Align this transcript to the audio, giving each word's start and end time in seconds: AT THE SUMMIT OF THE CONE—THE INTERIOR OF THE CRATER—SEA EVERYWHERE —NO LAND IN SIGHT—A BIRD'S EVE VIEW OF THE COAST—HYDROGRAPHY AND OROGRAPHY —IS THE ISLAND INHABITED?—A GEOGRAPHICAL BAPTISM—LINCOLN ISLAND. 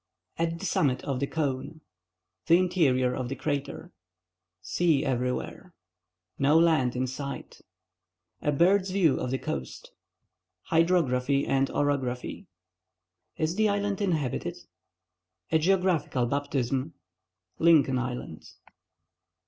AT 0.39 0.57
THE 0.57 0.65
SUMMIT 0.65 1.03
OF 1.03 1.19
THE 1.19 1.27
CONE—THE 1.27 2.57
INTERIOR 2.57 3.13
OF 3.13 3.29
THE 3.29 3.35
CRATER—SEA 3.35 5.05
EVERYWHERE 5.05 5.73
—NO 6.39 6.57
LAND 6.57 6.95
IN 6.95 7.05
SIGHT—A 7.05 8.51
BIRD'S 8.51 8.89
EVE 8.89 8.93
VIEW 8.95 9.19
OF 9.19 9.29
THE 9.29 9.37
COAST—HYDROGRAPHY 9.37 11.45
AND 11.45 11.69
OROGRAPHY 11.69 12.47
—IS 13.37 13.53
THE 13.53 13.69
ISLAND 13.69 14.01
INHABITED?—A 14.01 15.59
GEOGRAPHICAL 15.59 16.25
BAPTISM—LINCOLN 16.25 17.99
ISLAND. 17.99 18.49